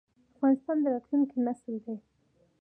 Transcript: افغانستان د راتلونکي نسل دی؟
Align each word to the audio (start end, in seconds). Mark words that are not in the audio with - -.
افغانستان 0.35 0.77
د 0.81 0.85
راتلونکي 0.93 1.37
نسل 1.45 1.73
دی؟ 1.83 1.95